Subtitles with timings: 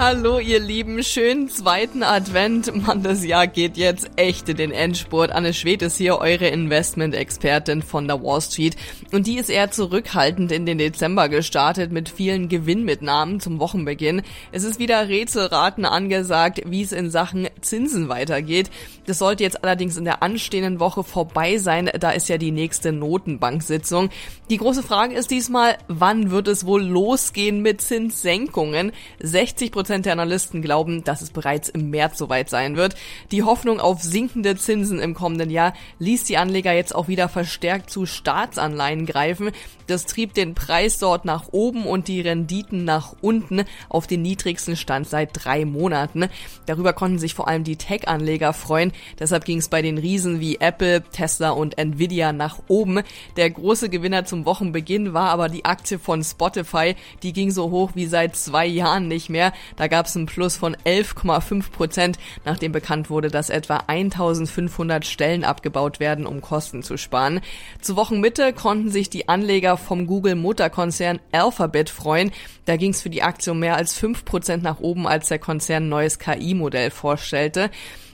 [0.00, 2.72] Hallo ihr Lieben, schönen zweiten Advent.
[2.86, 5.32] Mann, das Jahr geht jetzt echt in den Endspurt.
[5.32, 8.76] Anne Schwed ist hier eure Investment-Expertin von der Wall Street.
[9.10, 14.22] Und die ist eher zurückhaltend in den Dezember gestartet mit vielen Gewinnmitnahmen zum Wochenbeginn.
[14.52, 18.70] Es ist wieder Rätselraten angesagt, wie es in Sachen Zinsen weitergeht.
[19.06, 21.90] Das sollte jetzt allerdings in der anstehenden Woche vorbei sein.
[21.98, 24.10] Da ist ja die nächste Notenbank-Sitzung.
[24.48, 28.92] Die große Frage ist diesmal, wann wird es wohl losgehen mit Zinssenkungen?
[29.18, 32.94] 60 Prozent der Analysten glauben, dass es bereits im März soweit sein wird.
[33.32, 37.90] Die Hoffnung auf sinkende Zinsen im kommenden Jahr ließ die Anleger jetzt auch wieder verstärkt
[37.90, 39.50] zu Staatsanleihen greifen.
[39.86, 44.76] Das trieb den Preis dort nach oben und die Renditen nach unten auf den niedrigsten
[44.76, 46.28] Stand seit drei Monaten.
[46.66, 48.92] Darüber konnten sich vor allem die Tech-Anleger freuen.
[49.18, 53.00] Deshalb ging es bei den Riesen wie Apple, Tesla und Nvidia nach oben.
[53.36, 56.94] Der große Gewinner zum Wochenbeginn war aber die Aktie von Spotify.
[57.22, 59.54] Die ging so hoch wie seit zwei Jahren nicht mehr.
[59.78, 65.44] Da gab es einen Plus von 11,5 Prozent, nachdem bekannt wurde, dass etwa 1500 Stellen
[65.44, 67.40] abgebaut werden, um Kosten zu sparen.
[67.80, 72.32] Zur Wochenmitte konnten sich die Anleger vom Google-Mutterkonzern Alphabet freuen.
[72.64, 75.38] Da ging es für die Aktie um mehr als 5 Prozent nach oben, als der
[75.38, 77.70] Konzern neues KI-Modell vorstellte.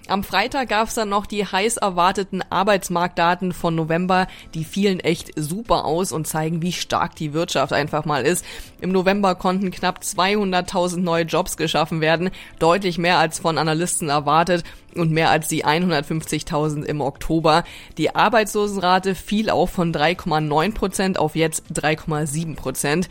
[0.06, 4.26] Am Freitag gab es dann noch die heiß erwarteten Arbeitsmarktdaten von November.
[4.52, 8.44] Die fielen echt super aus und zeigen, wie stark die Wirtschaft einfach mal ist.
[8.82, 14.62] Im November konnten knapp 200.000 neue Jobs geschaffen werden, deutlich mehr als von Analysten erwartet
[14.94, 17.64] und mehr als die 150.000 im Oktober.
[17.96, 23.08] Die Arbeitslosenrate fiel auch von 3,9 Prozent auf jetzt 3,7 Prozent.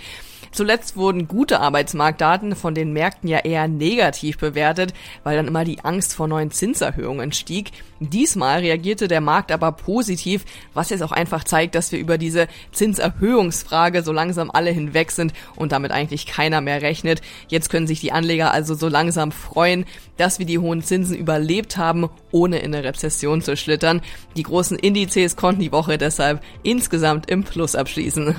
[0.54, 5.84] Zuletzt wurden gute Arbeitsmarktdaten von den Märkten ja eher negativ bewertet, weil dann immer die
[5.84, 7.72] Angst vor neuen Zinserhöhungen stieg.
[8.00, 10.46] Diesmal reagierte der Markt aber positiv,
[10.76, 15.34] was jetzt auch einfach zeigt, dass wir über diese Zinserhöhungsfrage so langsam alle hinweg sind
[15.56, 17.22] und damit eigentlich keiner mehr rechnet.
[17.48, 19.86] Jetzt können sich die Anleger also so langsam freuen,
[20.18, 24.02] dass wir die hohen Zinsen überlebt haben, ohne in eine Rezession zu schlittern.
[24.38, 28.36] Die großen Indizes konnten die Woche deshalb insgesamt im Plus abschließen.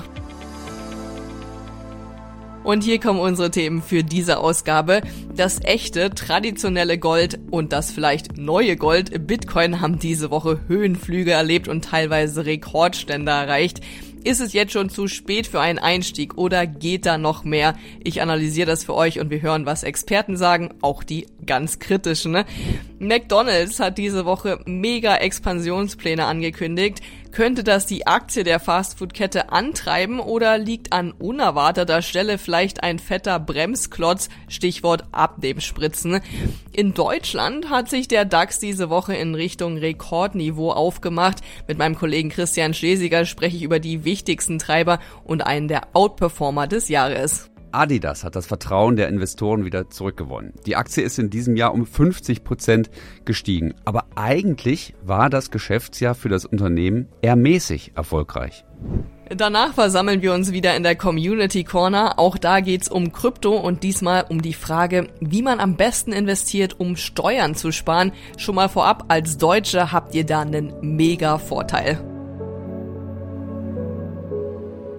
[2.65, 5.01] Und hier kommen unsere Themen für diese Ausgabe.
[5.35, 11.67] Das echte, traditionelle Gold und das vielleicht neue Gold, Bitcoin, haben diese Woche Höhenflüge erlebt
[11.67, 13.81] und teilweise Rekordstände erreicht.
[14.23, 17.75] Ist es jetzt schon zu spät für einen Einstieg oder geht da noch mehr?
[18.03, 22.31] Ich analysiere das für euch und wir hören, was Experten sagen, auch die ganz kritischen.
[22.31, 22.45] Ne?
[22.99, 27.01] McDonald's hat diese Woche mega Expansionspläne angekündigt.
[27.31, 33.39] Könnte das die Aktie der Fastfood-Kette antreiben oder liegt an unerwarteter Stelle vielleicht ein fetter
[33.39, 36.21] Bremsklotz, Stichwort Abnehmspritzen?
[36.71, 41.39] In Deutschland hat sich der DAX diese Woche in Richtung Rekordniveau aufgemacht.
[41.67, 46.67] Mit meinem Kollegen Christian Schlesiger spreche ich über die wichtigsten Treiber und einen der Outperformer
[46.67, 47.49] des Jahres.
[47.71, 50.53] Adidas hat das Vertrauen der Investoren wieder zurückgewonnen.
[50.65, 52.89] Die Aktie ist in diesem Jahr um 50 Prozent
[53.25, 53.73] gestiegen.
[53.85, 58.65] Aber eigentlich war das Geschäftsjahr für das Unternehmen eher mäßig erfolgreich.
[59.29, 62.19] Danach versammeln wir uns wieder in der Community Corner.
[62.19, 66.79] Auch da geht's um Krypto und diesmal um die Frage, wie man am besten investiert,
[66.79, 68.11] um Steuern zu sparen.
[68.37, 72.14] Schon mal vorab, als Deutsche habt ihr da einen mega Vorteil.